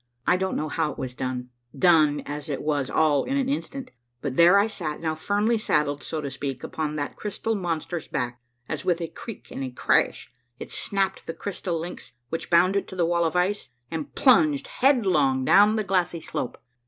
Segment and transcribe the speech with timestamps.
[0.25, 3.91] I don't know how it was done, done as it was all in an instant;
[4.19, 8.41] but there I sat now firmly saddled, so to speak, upon that crystal monster's back,
[8.67, 12.87] as with a creak and a crash it snapped the crystal links which bound it
[12.87, 16.57] to the wall of ice and plunged headlong down the glassy slope.